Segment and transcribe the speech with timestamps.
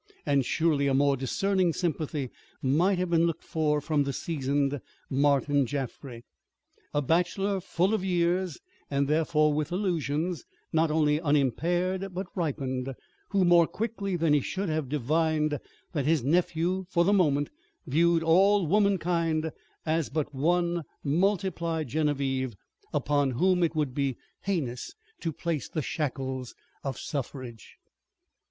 [0.25, 4.81] And surely a more discerning sympathy might have been looked for from the seasoned
[5.11, 6.23] Martin Jaffry.
[6.91, 8.57] A bachelor full of years
[8.89, 10.43] and therefore with illusions
[10.73, 12.95] not only unimpaired but ripened,
[13.29, 15.59] who more quickly than he should have divined
[15.93, 17.51] that his nephew for the moment
[17.85, 19.51] viewed all womankind
[19.85, 22.55] as but one multiplied Genevieve,
[22.91, 27.77] upon whom it would be heinous to place the shackles of suffrage?